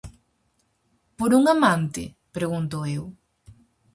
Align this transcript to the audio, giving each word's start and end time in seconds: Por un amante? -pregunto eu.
Por 1.17 1.31
un 1.39 1.43
amante? 1.55 2.03
-pregunto 2.15 2.77
eu. 2.95 3.05